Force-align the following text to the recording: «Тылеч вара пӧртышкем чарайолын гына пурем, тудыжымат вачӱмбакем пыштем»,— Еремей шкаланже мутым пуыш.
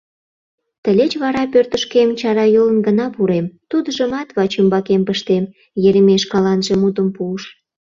«Тылеч 0.83 1.11
вара 1.23 1.43
пӧртышкем 1.53 2.09
чарайолын 2.19 2.77
гына 2.87 3.05
пурем, 3.15 3.45
тудыжымат 3.69 4.29
вачӱмбакем 4.37 5.01
пыштем»,— 5.07 5.43
Еремей 5.87 6.19
шкаланже 6.23 6.73
мутым 6.81 7.07
пуыш. 7.15 7.43